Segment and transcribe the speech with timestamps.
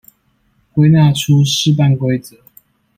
[0.73, 2.41] 歸納出試辦規則